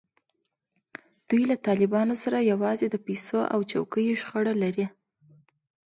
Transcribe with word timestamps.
دوی 1.29 1.43
له 1.51 1.55
طالبانو 1.67 2.15
سره 2.23 2.47
یوازې 2.51 2.85
د 2.89 2.95
پیسو 3.07 3.39
او 3.53 3.59
څوکیو 3.71 4.19
شخړه 4.21 4.53
لري. 4.63 4.85